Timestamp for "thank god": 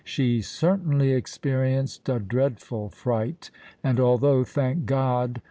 4.43-5.39